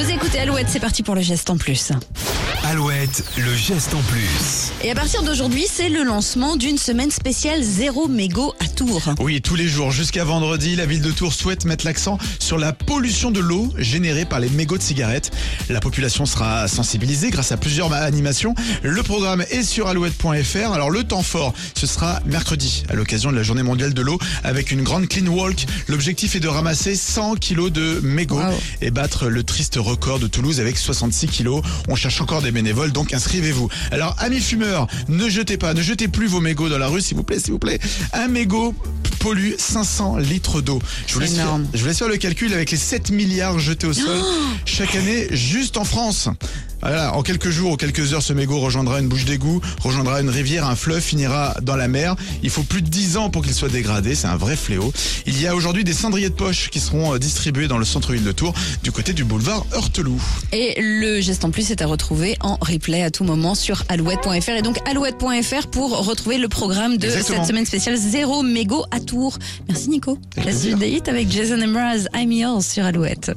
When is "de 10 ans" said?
52.82-53.30